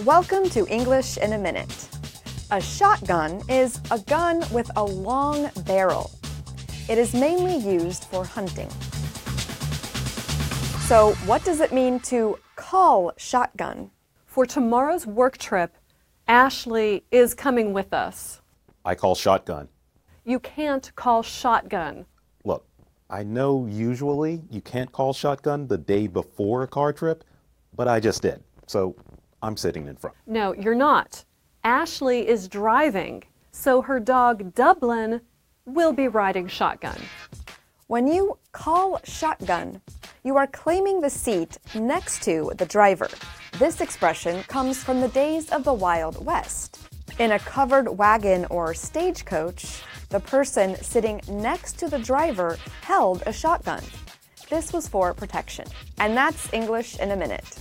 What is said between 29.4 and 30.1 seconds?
I'm sitting in